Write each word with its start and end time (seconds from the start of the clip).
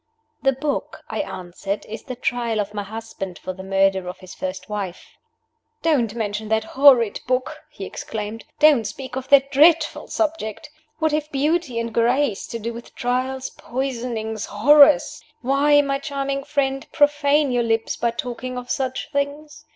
"The 0.41 0.53
book," 0.53 1.03
I 1.11 1.19
answered, 1.21 1.85
"is 1.85 2.01
the 2.01 2.15
Trial 2.15 2.59
of 2.59 2.73
my 2.73 2.81
husband 2.81 3.37
for 3.37 3.53
the 3.53 3.61
murder 3.61 4.07
of 4.07 4.17
his 4.17 4.33
first 4.33 4.67
wife." 4.67 5.15
"Don't 5.83 6.15
mention 6.15 6.47
that 6.49 6.63
horrid 6.63 7.21
book!" 7.27 7.59
he 7.69 7.85
exclaimed. 7.85 8.43
"Don't 8.57 8.87
speak 8.87 9.15
of 9.15 9.29
that 9.29 9.51
dreadful 9.51 10.07
subject! 10.07 10.71
What 10.97 11.11
have 11.11 11.31
beauty 11.31 11.77
and 11.79 11.93
grace 11.93 12.47
to 12.47 12.57
do 12.57 12.73
with 12.73 12.95
Trials, 12.95 13.51
Poisonings, 13.51 14.47
Horrors? 14.47 15.21
Why, 15.41 15.83
my 15.83 15.99
charming 15.99 16.45
friend, 16.45 16.87
profane 16.91 17.51
your 17.51 17.61
lips 17.61 17.95
by 17.95 18.09
talking 18.09 18.57
of 18.57 18.71
such 18.71 19.07
things? 19.11 19.65